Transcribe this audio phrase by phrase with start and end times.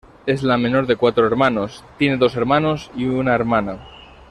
[0.25, 3.81] Es la menor de cuatro hermanos, tiene dos hermanos y una hermana.